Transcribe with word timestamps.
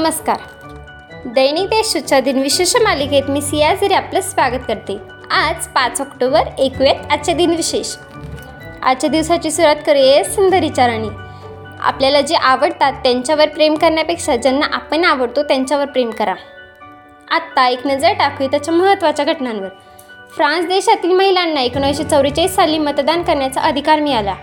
नमस्कार. 0.00 0.36
दैनिक 1.26 1.64
देशच्या 1.64 2.20
दिनविशेष 2.20 2.76
मालिकेत 2.76 3.22
मी 3.28 3.40
सियाझरी 3.42 3.94
आपलं 3.94 4.20
स्वागत 4.20 4.62
करते. 4.68 4.96
आज 5.30 5.66
पाच 5.66 6.00
ऑक्टोबर 6.00 6.40
ऐकूयात 6.58 7.12
आजचे 7.12 7.32
दिनविशेष 7.32 7.94
आजच्या 8.82 9.10
दिवसाची 9.10 9.50
सुरुवात 9.50 9.76
करूया 9.86 10.24
सुंदर 10.24 10.62
राणी 10.86 11.08
आपल्याला 11.80 12.20
जे 12.20 12.34
आवडतात 12.34 12.92
त्यांच्यावर 12.92 13.48
प्रेम 13.48 13.74
करण्यापेक्षा 13.74 14.36
ज्यांना 14.36 14.66
आपण 14.72 15.04
आवडतो 15.04 15.42
त्यांच्यावर 15.42 15.84
प्रेम 15.84 16.10
करा. 16.10 16.34
आत्ता 17.30 17.68
एक 17.68 17.86
नजर 17.86 18.12
टाकूया 18.12 18.50
त्याच्या 18.50 18.74
महत्त्वाच्या 18.74 19.24
घटनांवर. 19.24 19.68
फ्रान्स 20.36 20.66
देशातील 20.66 21.12
महिलांना 21.12 21.60
एकोणीसशे 21.60 22.04
चौवेचाळीस 22.04 22.54
साली 22.54 22.78
मतदान 22.78 23.22
करण्याचा 23.22 23.60
अधिकार 23.60 24.00
मिळाला. 24.00 24.34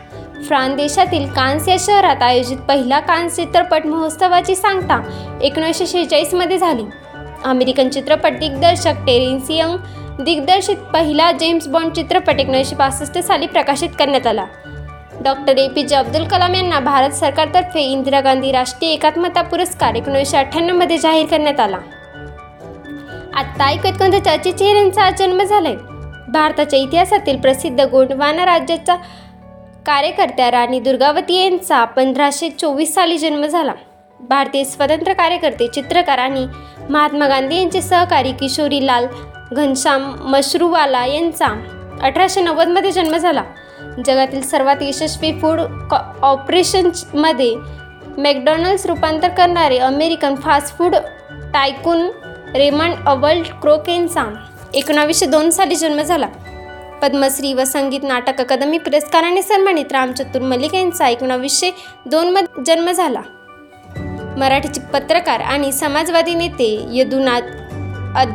फ्रान्स 0.44 0.76
देशातील 0.76 1.28
कान्स 1.28 1.68
या 1.68 1.76
शहरात 1.80 2.22
आयोजित 2.22 2.58
पहिला 2.58 3.00
कान्स 3.00 3.36
चित्रपट 3.36 3.86
महोत्सवाची 3.86 4.56
सांगता 4.56 5.02
एकोणीसशे 5.42 5.88
शेहेचाळीसमध्ये 5.88 6.58
झाली. 6.58 6.84
अमेरिकन 7.46 7.90
चित्रपट 7.90 8.32
दिग्दर्शक 8.32 8.94
टेरेन्स 9.08 9.44
यंग 9.50 9.78
दिग्दर्शित 10.24 10.76
पहिला 10.76 11.32
जेम्स 11.32 11.68
बॉन्ड 11.68 11.92
चित्रपट 11.92 12.40
एकोणीसशे 12.40 12.76
पासष्ट 12.76 13.18
साली 13.18 13.48
प्रकाशित 13.48 13.90
करण्यात 14.00 14.28
आला. 14.28 14.46
Doctor 15.24 15.58
A. 15.58 15.68
P. 15.68 15.84
J. 15.84 15.96
Abdul 15.96 16.24
Kalam 16.24 16.56
यांना 16.56 16.80
भारत 16.80 17.10
सरकारतर्फे 17.10 17.82
इंदिरा 17.82 18.20
गांधी 18.20 18.52
राष्ट्रीय 18.52 18.92
एकात्मता 18.92 19.42
पुरस्कार 19.42 19.96
एकोणीसशे 19.96 20.38
अठ्ठ्याण्णवमध्ये 20.38 20.98
जाहीर 20.98 21.26
करण्यात 21.26 21.60
आला. 21.60 21.78
आत्ता 23.36 23.66
ऐकत 23.66 24.00
कोणत्या 24.00 24.24
चर्चित 24.24 24.54
चेहऱ्यांचा 24.54 25.10
जन्म 25.10 25.44
झालाय? 25.44 25.76
भारताच्या 26.28 26.80
इतिहासातील 26.80 27.38
प्रसिद्ध 27.38 27.82
गोंडवाना 27.82 28.46
राज्याचा 28.46 28.96
कार्यकर्त्या 29.88 30.50
राणी 30.52 30.80
दुर्गावती 30.80 31.36
यांचा 31.36 31.84
पंधराशे 31.86 32.50
चोवीस 32.50 32.94
साली 32.94 33.18
जन्म 33.18 33.46
झाला. 33.46 33.74
भारतीय 34.20 34.64
स्वतंत्र 34.64 35.14
कार्यकर्ते 35.14 35.68
चित्रकार 35.68 36.18
आणि 36.20 36.46
महात्मा 36.90 37.28
गांधी 37.28 37.58
यांचे 37.58 37.82
सहकारी 37.82 38.32
किशोरीलाल 38.40 39.06
घनश्याम 39.52 40.12
मशरूवाला 40.32 41.06
यांचा 41.06 41.48
अठराशे 42.02 42.42
नव्वदमध्ये 42.42 42.92
जन्म 42.92 43.16
झाला. 43.18 43.44
जगातील 44.06 44.42
सर्वात 44.42 44.82
यशस्वी 44.82 45.32
फूड 45.42 45.62
कॉ 45.92 45.98
ऑपरेशन्समध्ये 46.22 47.54
मॅकडॉनल्ड्स 48.18 48.86
रूपांतर 48.86 49.30
करणारे 49.30 49.78
American 49.78 50.36
fast 50.36 50.78
food 50.78 50.96
tycoon 51.54 52.08
Raymond 52.56 53.08
Albert 53.08 53.48
Kroc 53.62 53.90
यांचा 53.90 54.26
एकोणावीसशे 54.74 55.26
दोन 55.26 55.50
साली 55.50 55.76
जन्म 55.76 56.02
झाला. 56.02 56.28
पद्मश्री 57.02 57.54
व 57.54 57.64
संगीत 57.64 58.04
नाटक 58.04 58.40
अकादमी 58.42 58.78
पुरस्काराने 58.78 59.42
सन्मानित 59.42 59.92
रामचतुर 59.92 60.42
मल्लिक 60.42 60.76
यांचा 60.76 61.08
एकोणावीसशे 61.08 61.72
दोनमध्ये 62.06 62.64
जन्म 62.64 62.92
झाला. 62.92 63.22
मराठीचे 64.38 64.82
पत्रकार 64.94 65.40
आणि 65.40 65.72
समाजवादी 65.72 66.34
नेते 66.36 66.70
यदुनाथ 66.92 67.42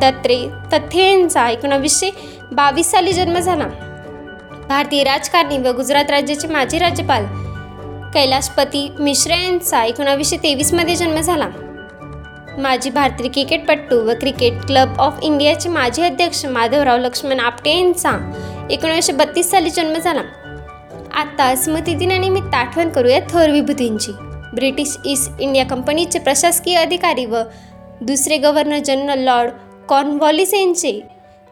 दत्रे 0.00 0.36
तथ्य 0.72 1.10
यांचा 1.10 1.48
एकोणावीसशे 1.50 2.10
बावीस 2.52 2.90
साली 2.90 3.12
जन्म 3.12 3.38
झाला. 3.38 3.66
भारतीय 4.68 5.02
राजकारणी 5.04 5.58
व 5.58 5.72
गुजरात 5.76 6.10
राज्याचे 6.10 6.48
माजी 6.48 6.78
राज्यपाल 6.78 7.24
कैलाशपती 8.14 8.88
मिश्रा 8.98 9.36
यांचा 9.36 9.84
एकोणावीसशे 9.84 10.36
तेवीसमध्ये 10.36 10.96
जन्म 10.96 11.20
झाला. 11.20 11.48
माजी 12.58 12.90
भारतीय 12.90 13.28
क्रिकेटपटू 13.28 13.96
व 14.06 14.14
क्रिकेट 14.20 14.54
क्लब 14.66 14.98
ऑफ 15.00 15.20
इंडियाचे 15.22 15.68
माजी 15.68 16.02
अध्यक्ष 16.02 16.44
माधवराव 16.46 16.98
लक्ष्मण 16.98 17.38
आपटे 17.40 17.70
यांचा 17.70 18.10
एकोणीसशे 18.70 19.12
बत्तीस 19.12 19.50
साली 19.50 19.70
जन्म 19.70 19.98
झाला. 19.98 20.22
आता 21.14 21.54
स्मृतिदिनानिमित्त 21.56 22.54
आठवण 22.54 22.88
करूया 22.88 23.20
थोर 23.20 23.50
विभूतींची. 23.50 24.12
ब्रिटिश 24.54 24.96
ईस्ट 25.06 25.40
इंडिया 25.40 25.64
कंपनीचे 25.64 26.18
प्रशासकीय 26.18 26.76
अधिकारी 26.76 27.24
व 27.26 27.42
दुसरे 28.00 28.38
गव्हर्नर 28.38 28.78
जनरल 28.78 29.18
लॉर्ड 29.18 29.50
कॉर्नवॉलिस 29.88 30.54
यांचे 30.54 31.00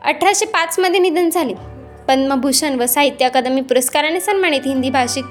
अठराशे 0.04 0.46
पाचमध्ये 0.46 1.00
निधन 1.00 1.30
झाले. 1.30 1.54
पद्मभूषण 2.08 2.78
व 2.80 2.86
साहित्य 2.86 3.24
अकादमी 3.24 3.60
पुरस्काराने 3.60 4.20
सन्मानित 4.20 4.66
हिंदी 4.66 4.90
भाषिक 4.90 5.24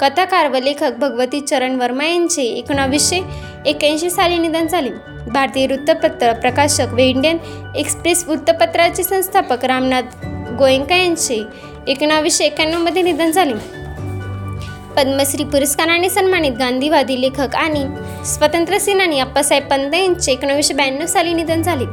कथाकार 0.00 0.48
व 0.48 0.58
लेखक 0.62 0.92
भगवती 0.98 1.40
चरण 1.40 1.74
वर्मा 1.76 2.04
यांचे 2.04 2.42
एकोणावीसशे 2.42 3.20
एक्याऐंशी 3.66 4.10
साली 4.10 4.38
निधन 4.38 4.66
झाले. 4.66 4.90
भारतीय 5.32 5.66
वृत्तपत्र 5.66 6.32
प्रकाशक 6.32 6.86
व 6.92 6.98
इंडियन 6.98 7.38
एक्सप्रेस 7.76 8.24
वृत्तपत्राचे 8.28 9.02
संस्थापक 9.02 9.64
रामनाथ 9.64 10.26
गोयंका 10.58 10.96
यांचे 10.96 11.42
एकोणावीसशे 11.88 12.44
एक्याण्णवमध्ये 12.44 13.02
निधन 13.02 13.30
झाले. 13.30 13.54
पद्मश्री 14.96 15.44
पुरस्काराने 15.44 16.10
सन्मानित 16.10 16.52
गांधीवादी 16.52 17.20
लेखक 17.20 17.54
आणि 17.56 17.84
स्वतंत्र 18.26 18.78
सेनानी 18.78 19.18
अप्पासाहेब 19.18 19.64
पंत 19.64 19.94
यांचे 19.94 20.32
एकोणीसशे 20.32 20.74
ब्याण्णव 20.74 21.06
साली 21.06 21.34
निधन 21.34 21.62
झाले. 21.62 21.84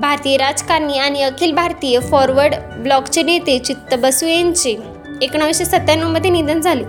भारतीय 0.00 0.36
राजकारणी 0.36 0.98
आणि 0.98 1.22
अखिल 1.22 1.52
भारतीय 1.52 1.98
फॉरवर्ड 2.00 2.54
ब्लॉकचे 2.54 3.22
नेते 3.22 3.58
चित्त 3.58 3.94
बसू 3.94 4.26
यांचे 4.26 4.76
एकोणीसशे 5.22 5.64
सत्त्याण्णवमध्ये 5.64 6.30
निधन 6.30 6.60
झाले. 6.60 6.84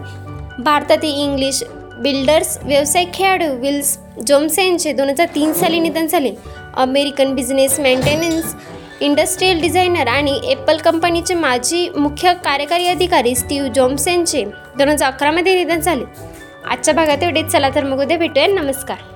भारतातील 0.59 1.13
इंग्लिश 1.13 1.63
बिल्डर्स 2.01 2.57
व्यवसाय 2.63 3.05
खेळाडू 3.13 3.45
विल्स 3.55 3.97
जोम्स 4.27 4.57
यांचे 4.59 4.93
दोन 4.93 5.09
हजार 5.09 5.27
तीन 5.35 5.51
साली 5.53 5.79
निधन 5.79 6.07
झाले. 6.07 6.31
American 6.73 7.33
business 7.35 7.79
maintenance 7.79 8.55
industrial 9.01 9.61
designer 9.61 10.07
आणि 10.07 10.39
ॲपल 10.49 10.77
कंपनीचे 10.77 11.33
माजी 11.33 11.87
मुख्य 11.97 12.33
कार्यकारी 12.43 12.87
अधिकारी 12.87 13.35
स्टीव्ह 13.35 13.69
जॉम्स 13.69 14.07
यांचे 14.07 14.43
दोन 14.77 14.89
हजार 14.89 15.11
अकरामध्ये 15.11 15.55
निधन 15.55 15.79
झाले. 15.79 16.03
आजच्या 16.69 16.93
भागात 16.93 17.23
एवढेच. 17.23 17.45
चला 17.45 17.69
तर 17.75 17.83
मग 17.83 18.01
उद्या 18.01 18.17
भेटूया. 18.17 18.47
नमस्कार. 18.47 19.10